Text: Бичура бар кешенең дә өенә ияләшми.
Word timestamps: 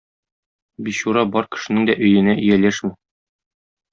Бичура 0.87 1.25
бар 1.35 1.49
кешенең 1.57 1.85
дә 1.91 1.97
өенә 2.07 2.35
ияләшми. 2.47 2.93